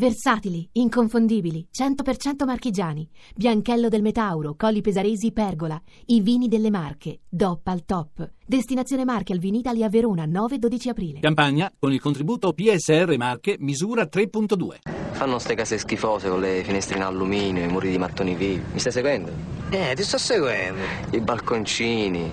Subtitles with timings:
[0.00, 3.06] Versatili, inconfondibili, 100% marchigiani.
[3.36, 5.78] Bianchello del Metauro, Colli Pesaresi, Pergola.
[6.06, 8.30] I vini delle Marche, DOP al top.
[8.46, 11.20] Destinazione Marche al Vinitalia a Verona, 9-12 aprile.
[11.20, 14.78] Campagna con il contributo PSR Marche misura 3.2.
[15.10, 18.62] Fanno ste case schifose con le finestre in alluminio, i muri di mattoni vivi.
[18.72, 19.30] Mi stai seguendo?
[19.68, 20.80] Eh, ti sto seguendo.
[21.10, 22.32] I balconcini.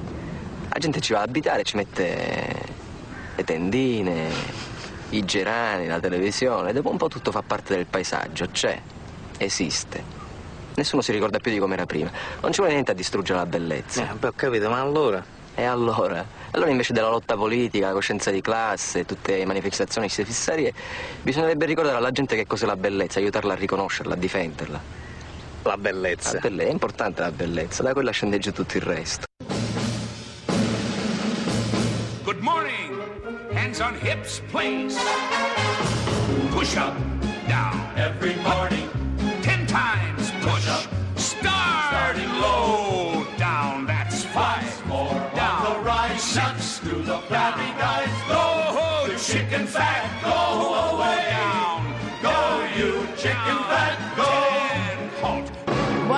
[0.70, 2.76] La gente ci va ad abitare, ci mette
[3.36, 4.30] le tendine,
[5.10, 6.74] i gerani, la televisione.
[6.74, 8.48] Dopo un po' tutto fa parte del paesaggio.
[8.52, 8.80] C'è,
[9.38, 10.16] esiste.
[10.76, 12.12] Nessuno si ricorda più di come era prima.
[12.42, 14.10] Non ci vuole niente a distruggere la bellezza.
[14.10, 15.24] Eh, beh, ho capito, ma allora?
[15.56, 16.24] E allora?
[16.52, 20.72] Allora invece della lotta politica, la coscienza di classe, tutte le manifestazioni fissarie,
[21.22, 24.80] bisognerebbe ricordare alla gente che cos'è la bellezza, aiutarla a riconoscerla, a difenderla.
[25.64, 26.34] La bellezza.
[26.34, 29.26] La belle- è importante la bellezza, da quella scende giù tutto il resto.
[32.24, 32.87] Good morning.
[33.68, 34.98] Hands on hips, please.
[36.52, 36.96] Push up,
[37.50, 37.76] down.
[37.98, 38.88] Every morning.
[39.42, 40.64] Ten times push.
[40.64, 40.97] Start.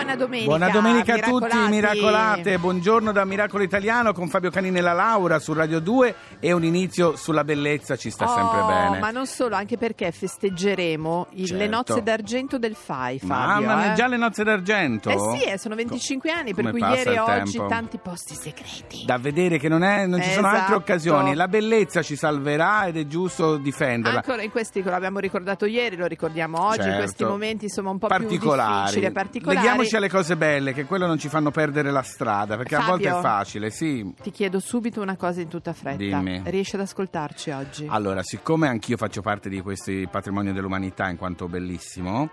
[0.10, 0.48] Buona domenica.
[0.58, 2.58] Buona domenica a tutti, miracolate.
[2.58, 6.64] Buongiorno da Miracolo Italiano con Fabio Canini e la Laura su Radio 2 e un
[6.64, 9.00] inizio sulla bellezza ci sta Oh, sempre bene.
[9.00, 11.76] Ma non solo, anche perché festeggeremo il- le Certo.
[11.76, 13.36] nozze d'argento del FAI, Fabio.
[13.68, 13.96] Mamma mia, eh.
[13.96, 15.10] già le nozze d'argento?
[15.12, 17.68] Eh sì, eh, sono 25 anni, per cui ieri e oggi tempo.
[17.68, 19.04] tanti posti segreti.
[19.06, 20.76] Da vedere che non, è, non ci sono altre Esatto.
[20.80, 21.36] occasioni.
[21.36, 24.22] La bellezza ci salverà ed è giusto difenderla.
[24.22, 26.98] Ancora in questi, l'abbiamo ricordato ieri, lo ricordiamo oggi, in Certo.
[27.04, 28.66] questi momenti insomma un po' particolari.
[28.86, 29.58] più difficili, particolari.
[29.60, 33.05] Leghiamoci alle cose belle, che quello non ci fanno perdere la strada, perché a volte
[33.05, 33.19] Fabio.
[33.19, 34.14] è facile, sì.
[34.22, 35.97] Ti chiedo subito una cosa in tutta fretta.
[35.97, 36.42] Dimmi.
[36.45, 37.86] Riesci ad ascoltarci oggi?
[37.88, 42.31] Allora, siccome anch'io faccio parte di questo patrimonio dell'umanità in quanto bellissimo,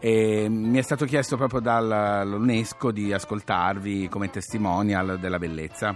[0.00, 5.86] eh, mi è stato chiesto proprio dall'UNESCO di ascoltarvi come testimonial della bellezza.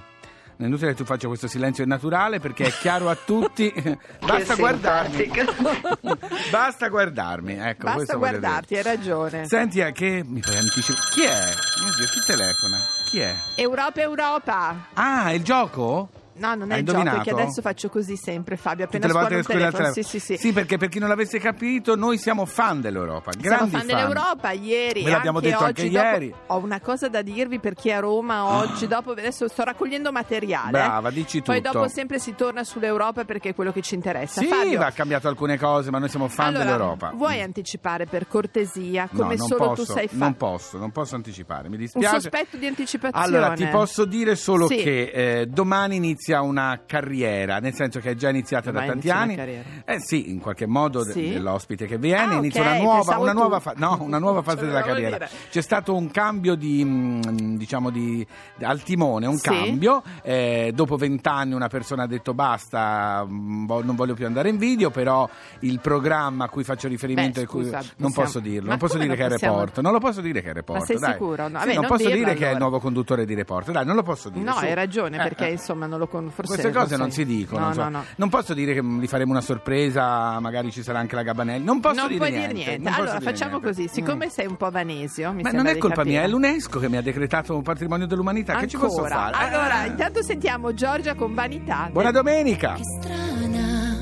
[0.54, 3.72] Non è inutile che tu faccia questo silenzio naturale perché è chiaro a tutti.
[4.24, 5.30] Basta guardarmi.
[6.50, 7.58] Basta guardarmi.
[7.58, 9.46] Ecco, Basta guardarti, hai ragione.
[9.46, 11.08] Senti, eh, che mi puoi anticipare?
[11.10, 11.44] Chi è?
[11.82, 12.78] Mio Dio, chi telefona?
[13.06, 13.34] Chi è?
[13.56, 14.86] Europa, Europa!
[14.94, 16.08] Ah, il gioco?
[16.34, 18.84] No, non è Hai il gioco, perché adesso faccio così sempre, Fabio.
[18.86, 19.70] Appena Tutte le volte il telefono.
[19.84, 20.06] telefono.
[20.08, 20.52] Sì, sì, sì.
[20.52, 23.32] perché per chi non l'avesse capito, noi siamo fan dell'Europa.
[23.32, 25.02] Siamo Grandi fan dell'Europa ieri.
[25.04, 26.34] Ve l'abbiamo anche detto oggi anche dopo- ieri.
[26.46, 28.86] Ho una cosa da dirvi per chi è a Roma oggi.
[28.86, 30.70] Dopo adesso sto raccogliendo materiale.
[30.70, 31.72] Brava, dici Poi tutto.
[31.72, 34.40] dopo sempre si torna sull'Europa perché è quello che ci interessa.
[34.40, 37.10] Sì, Fabio, va cambiato alcune cose, ma noi siamo fan allora, dell'Europa.
[37.14, 40.34] Vuoi anticipare per cortesia, No, come non solo posso, tu sai Non fare?
[40.34, 42.20] posso, non posso anticipare, mi Un dispiace.
[42.20, 43.24] sospetto di anticipazione.
[43.24, 44.76] Allora, ti posso dire solo Sì.
[44.76, 45.10] che
[45.40, 49.34] eh, domani inizia una carriera, nel senso che è già iniziata da tanti inizia anni.
[49.84, 51.30] Eh sì, in qualche modo Sì?
[51.30, 54.64] dell'ospite che viene, Ah, inizia ok, una nuova, una nuova fa- no, una nuova fase
[54.66, 55.16] della carriera.
[55.16, 55.28] dire.
[55.50, 58.24] C'è stato un cambio di, mm, diciamo, di,
[58.60, 59.48] al timone, un Sì?
[59.48, 60.02] cambio.
[60.22, 64.90] Eh, dopo vent'anni una persona ha detto basta, mm, non voglio più andare in video,
[64.90, 65.28] però
[65.60, 68.78] il programma a cui faccio riferimento, Beh, e cui- scusa, non posso dirlo, Ma non
[68.78, 70.82] posso dire che è possiamo- report, non lo posso dire che è report.
[70.84, 71.12] sei dai.
[71.12, 71.42] sicuro?
[71.42, 72.58] No, Sì, vabbè, non non posso dire che è il allora.
[72.58, 74.44] nuovo conduttore di report, dai, non lo posso dire.
[74.44, 74.64] No, su.
[74.64, 75.52] hai ragione, Eh, perché eh.
[75.52, 76.30] insomma non lo con...
[76.30, 77.66] forse Queste cose forse- non si dicono.
[77.68, 77.82] No, so.
[77.84, 78.04] no, no.
[78.16, 81.64] Non posso dire che gli faremo una sorpresa, magari ci sarà anche la Gabanelli.
[81.64, 82.52] Non posso non dire puoi niente.
[82.54, 82.82] dire niente.
[82.84, 83.68] non posso Allora dire facciamo niente.
[83.82, 84.28] così, siccome Mm.
[84.28, 86.14] sei un po' vanesio, mi Ma non è colpa capire.
[86.16, 88.56] mia, è l'UNESCO che mi ha decretato un patrimonio dell'umanità.
[88.56, 89.30] Che ci posso Ancora.
[89.32, 89.46] fare?
[89.48, 89.88] Allora, Eh.
[89.88, 91.88] intanto sentiamo Giorgia con Vanità.
[91.90, 92.74] Buona domenica!
[92.74, 94.00] Che strana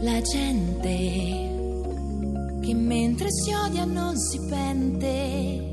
[0.00, 1.50] la gente
[2.62, 5.70] che mentre si odia non si pente.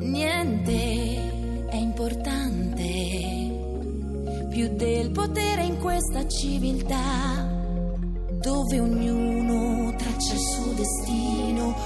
[0.00, 2.75] Niente è importante
[4.56, 7.46] più del potere in questa civiltà
[8.40, 11.76] dove ognuno traccia il suo destino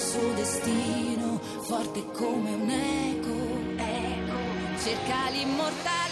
[0.00, 1.38] il suo destino.
[1.60, 3.36] Forte come un eco.
[3.76, 4.82] Eco.
[4.82, 6.09] Cerca l'immortalità.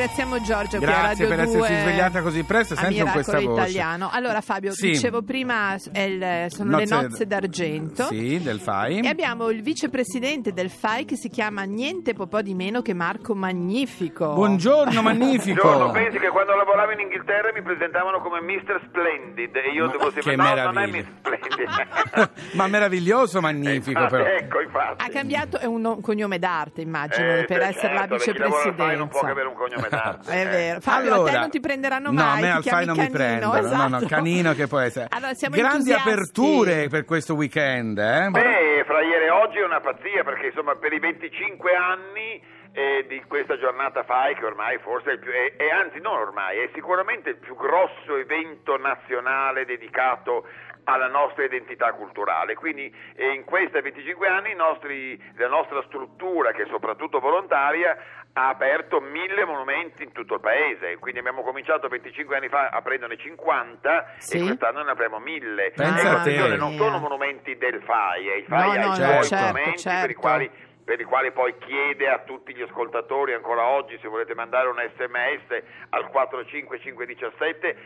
[0.00, 3.50] Ringraziamo Giorgio Grazie per 2 essersi svegliata così presto a sempre con questa voce.
[3.62, 4.10] Italiano.
[4.12, 4.90] Allora Fabio, Sì.
[4.90, 8.04] dicevo prima è il- sono le nozze d'argento.
[8.04, 9.00] Sì, del FAI.
[9.00, 12.92] E abbiamo il vicepresidente del FAI che si chiama niente po' po' di meno che
[12.92, 14.34] Marco Magnifico.
[14.34, 15.62] Buongiorno, magnifico.
[15.64, 18.80] Buongiorno, pensi che quando lavoravo in Inghilterra mi presentavano come Mr.
[18.88, 20.96] Splendid e io Ma devo che sempre no, non è meraviglia.
[20.96, 22.30] Miss Splendid.
[22.52, 24.24] Ma meraviglioso, magnifico Infatti, però.
[24.36, 25.04] Ecco, infatti.
[25.04, 28.32] Ha cambiato, è un no- cognome d'arte immagino, Eh, per beh, essere la certo, perché
[28.32, 29.30] chi lavora al FAI non può che vicepresidenza.
[29.30, 30.30] avere un cognome d'arte.
[30.30, 30.44] È eh.
[30.44, 30.80] vero.
[30.80, 32.24] Fabio, a te non ti prenderanno mai.
[32.24, 33.52] No, a me al FAI non mi prendono.
[33.52, 34.06] No, no, esatto.
[34.06, 35.06] canino che può essere.
[35.10, 38.28] Allora, siamo Grandi aperture per questo weekend, eh?
[38.30, 42.40] Beh, fra ieri e oggi è una pazzia perché insomma per i 25 anni
[42.72, 46.18] eh, di questa giornata FAI che ormai forse è il più, è, è anzi non
[46.18, 50.44] ormai, è sicuramente il più grosso evento nazionale dedicato
[50.84, 52.54] alla nostra identità culturale.
[52.54, 57.96] Quindi eh, in questi 25 anni i nostri- la nostra struttura, che è soprattutto volontaria,
[58.38, 60.98] ha aperto mille monumenti in tutto il paese.
[60.98, 64.36] Quindi abbiamo cominciato 25 anni fa aprendone 50 Sì.
[64.36, 65.72] e quest'anno ne apriamo mille.
[65.74, 68.94] Pensa attenzione, non sono monumenti del FAI, eh, il No, FAI ha no, i no,
[68.94, 70.20] suoi certo, monumenti per, i certo.
[70.20, 70.50] quali,
[70.84, 74.76] per i quali poi chiede a tutti gli ascoltatori ancora oggi se volete mandare un
[74.76, 77.76] sms al 45517 eh,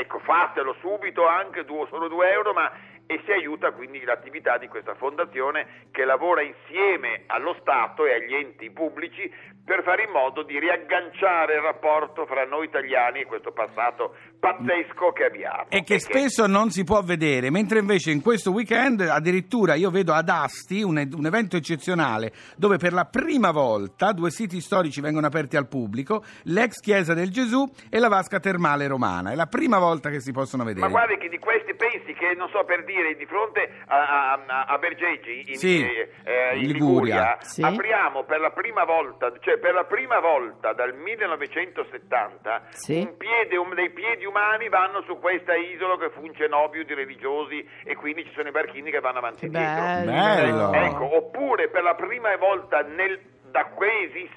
[0.00, 2.72] ecco fatelo subito anche due, solo 2 euro ma
[3.10, 8.34] e si aiuta quindi l'attività di questa fondazione che lavora insieme allo Stato e agli
[8.34, 9.32] enti pubblici
[9.64, 15.12] per fare in modo di riagganciare il rapporto fra noi italiani e questo passato pazzesco
[15.12, 15.66] che abbiamo.
[15.68, 20.12] E che spesso non si può vedere, mentre invece in questo weekend addirittura io vedo
[20.12, 25.26] ad Asti un, un evento eccezionale dove per la prima volta due siti storici vengono
[25.26, 29.30] aperti al pubblico, l'ex chiesa del Gesù e la vasca termale romana.
[29.32, 30.86] È la prima volta che si possono vedere.
[30.86, 34.64] Ma guardi che di questi pensi che, non so per dire, di fronte a, a,
[34.66, 37.36] a Bergeggi in, Sì, eh, eh, in in Liguria, Liguria.
[37.40, 37.62] Sì.
[37.62, 42.98] apriamo per la prima volta, cioè per la prima volta dal 1970 Sì.
[42.98, 46.94] un piede, un- dei piedi umani vanno su questa isola che fu un cenobio di
[46.94, 50.12] religiosi e quindi ci sono i barchini che vanno avanti e Che indietro.
[50.12, 50.70] bello.
[50.70, 50.72] Bello.
[50.86, 53.18] Ecco, oppure per la prima volta nel,
[53.50, 54.36] da que esiste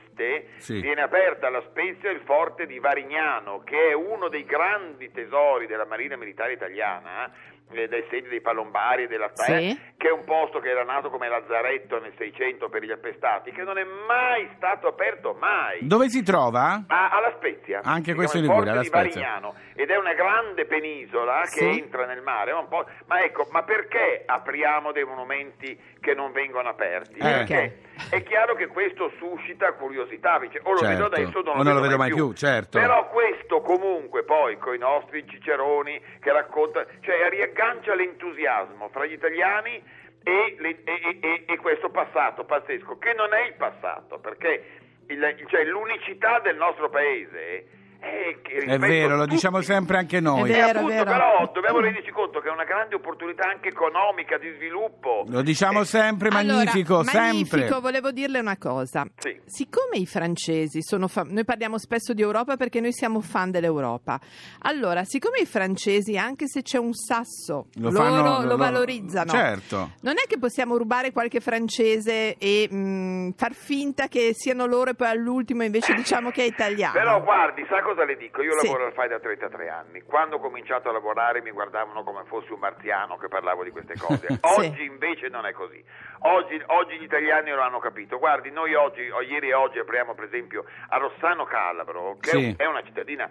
[0.57, 0.79] Sì.
[0.81, 5.85] viene aperta alla Spezia il forte di Varignano, che è uno dei grandi tesori della
[5.85, 7.29] Marina Militare Italiana, eh,
[7.87, 9.79] dai sedi dei Palombari e della Staia, Sì.
[9.97, 13.63] che è un posto che era nato come lazzaretto nel 600 per gli appestati, che
[13.63, 15.79] non è mai stato aperto, mai.
[15.87, 16.83] Dove si trova?
[16.87, 17.81] Ah, alla Spezia.
[17.83, 19.21] Anche Si questo in Liguria, alla di Spezia.
[19.21, 21.79] Varignano ed è una grande penisola che Sì.
[21.79, 26.31] entra nel mare, ma, un po'- ma ecco, ma perché apriamo dei monumenti che non
[26.31, 27.19] vengono aperti?
[27.19, 27.23] Eh.
[27.23, 27.77] Perché
[28.09, 31.63] è chiaro che questo suscita curiosità, dice, o lo Certo, vedo adesso o non, o
[31.63, 32.79] non lo vedo mai più, certo.
[32.79, 37.21] Però questo comunque poi con i nostri ciceroni che raccontano, cioè
[37.61, 39.81] riaggancia l'entusiasmo fra gli italiani
[40.23, 45.45] e, le- e- e- e questo passato pazzesco, che non è il passato, perché il-
[45.47, 50.49] cioè, l'unicità del nostro paese è che È vero, lo diciamo sempre anche È noi.
[50.49, 51.03] e vero, appunto, vero.
[51.11, 55.23] però dobbiamo renderci conto che è una grande opportunità anche economica di sviluppo.
[55.27, 57.59] Lo diciamo Eh, sempre, magnifico, allora, sempre.
[57.59, 59.05] Magnifico, volevo dirle una cosa.
[59.17, 59.39] Sì.
[59.45, 64.19] Siccome i francesi sono fa- noi parliamo spesso di Europa perché noi siamo fan dell'Europa.
[64.63, 69.29] Allora, siccome i francesi, anche se c'è un sasso, Lo loro fanno- lo, lo- valorizzano.
[69.31, 69.91] Certo.
[70.01, 74.95] Non è che possiamo rubare qualche francese e mh, far finta che siano loro e
[74.95, 76.93] poi all'ultimo invece diciamo che è italiano.
[76.93, 78.41] Però guardi, sa cosa le dico?
[78.41, 78.65] Io Sì.
[78.67, 80.01] lavoro al FAI da 33 anni.
[80.01, 83.95] Quando ho cominciato a lavorare mi guardavano come fossi un marziano che parlavo di queste
[83.97, 84.27] cose.
[84.41, 85.83] Oggi invece non è così.
[86.19, 88.17] Oggi, oggi gli italiani lo hanno capito.
[88.19, 92.53] Guardi, noi oggi, o ieri e oggi apriamo per esempio a Rossano Calabro, che Sì.
[92.57, 93.29] è una cittadina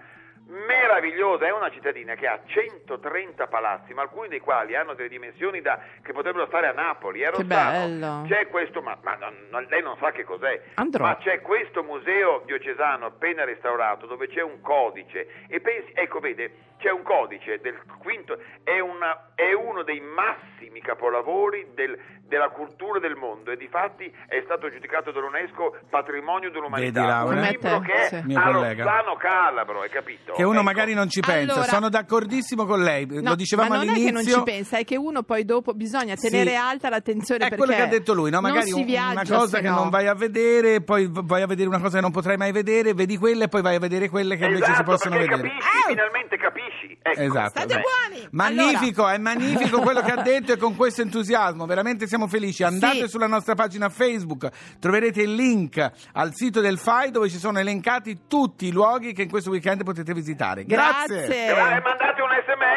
[0.50, 5.60] meravigliosa, è una cittadina che ha 130 palazzi, ma alcuni dei quali hanno delle dimensioni
[5.60, 7.24] da, che potrebbero stare a Napoli.
[7.24, 8.24] A Che Rossano bello.
[8.28, 11.04] c'è questo, ma, ma non- non- lei non sa che cos'è, Andrò.
[11.04, 16.68] ma c'è questo museo diocesano appena restaurato dove c'è un codice e pensi, ecco vede,
[16.78, 21.98] c'è un codice del quinto, è, una- è uno dei massimi capolavori del-
[22.30, 27.34] della cultura del mondo e di fatti è stato giudicato dall'UNESCO patrimonio Vedi, dell'umanità, Laura?
[27.34, 28.34] un libro che è sì.
[28.34, 28.84] A collega.
[28.84, 30.32] Rossano Calabro, hai capito?
[30.40, 30.62] Che uno Ecco.
[30.64, 31.52] magari non ci pensa.
[31.54, 33.06] Allora- Sono d'accordissimo con lei.
[33.06, 34.36] No, Lo dicevamo ma non è che non all'inizio.
[34.38, 36.56] ci pensa, è che uno poi dopo bisogna tenere Sì.
[36.56, 38.40] alta l'attenzione È perché quello che ha detto lui, no?
[38.40, 39.74] non magari si un- viaggia, una cosa che no.
[39.76, 42.94] non vai a vedere, poi vai a vedere una cosa che non potrai mai vedere,
[42.94, 45.36] vedi quella e poi vai a vedere quelle che invece si Esatto, possono vedere.
[45.36, 45.88] capisci, Ah!
[45.88, 46.98] finalmente capisci.
[47.02, 47.20] Ecco.
[47.20, 47.48] Esatto.
[47.50, 48.28] State Beh, buoni!
[48.32, 52.62] Magnifico, è magnifico quello che ha detto e con questo entusiasmo veramente siamo felici.
[52.62, 53.08] Andate Sì.
[53.08, 58.20] sulla nostra pagina Facebook, troverete il link al sito del FAI dove ci sono elencati
[58.28, 60.19] tutti i luoghi che in questo weekend potete visitare.
[60.66, 61.26] Grazie.
[61.26, 62.09] Grazie.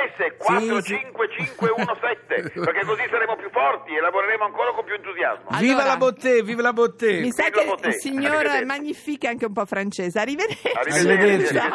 [0.04, 1.00] Sms Sì, sì.
[1.14, 5.48] 45517 perché così saremo più forti e lavoreremo ancora con più entusiasmo.
[5.50, 7.22] Allora- Viva la bottè, viva la bottè!
[7.22, 9.18] Mi sa che il signor Arrivederci.
[9.24, 10.20] È anche un po' francese.
[10.20, 10.68] Arrivederci.
[10.74, 11.54] Arrivederci.
[11.54, 11.72] Ciao.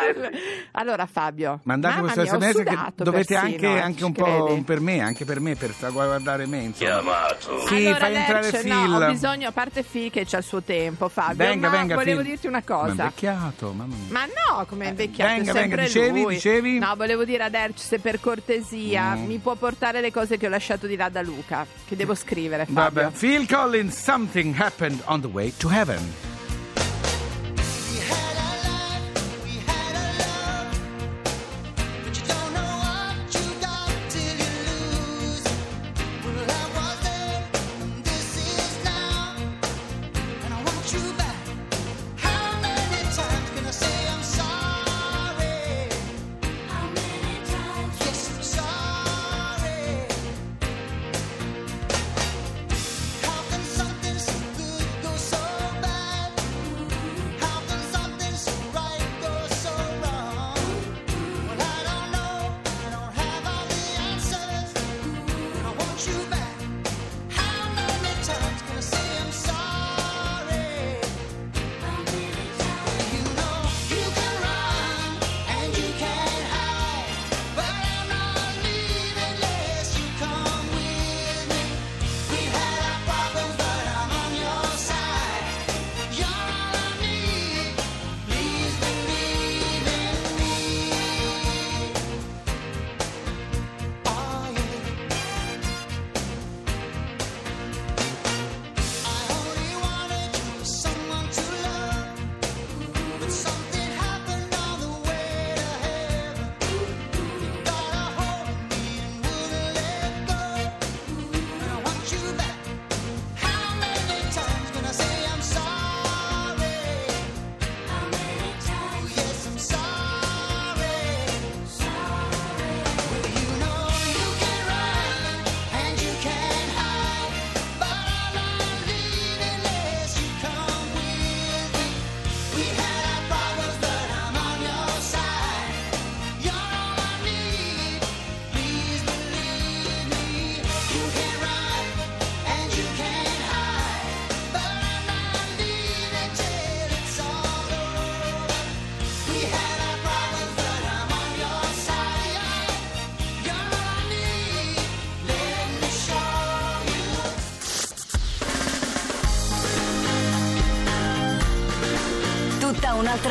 [0.73, 4.63] Allora Fabio, Mandate questo sms che dovete persino, anche, eh, anche un ci po' credi?
[4.63, 6.59] per me, anche per me, per guardare me.
[6.59, 6.91] insomma.
[6.91, 7.67] Chiamato.
[7.67, 8.73] Sì, allora, fai entrare Lerch, Phil.
[8.73, 11.95] no, ho bisogno, a parte Phil che c'ha il suo tempo, Fabio, Venga, ma venga,
[11.95, 12.31] volevo Phil.
[12.31, 12.89] dirti una Ma cosa.
[12.91, 14.07] invecchiato, mamma mia.
[14.13, 16.35] Ma no, come è invecchiato, venga, venga, dicevi, lui.
[16.35, 16.79] dicevi?
[16.79, 19.25] No, volevo dire ad Erc se per cortesia Mm.
[19.27, 22.67] mi può portare le cose che ho lasciato di là da Luca, che devo scrivere,
[22.67, 23.03] Fabio.
[23.03, 23.17] Vabbè.
[23.17, 26.28] Phil Collins, Something Happened on the Way to Heaven.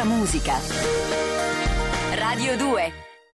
[0.07, 0.59] Musica.
[2.15, 2.96] Radio 2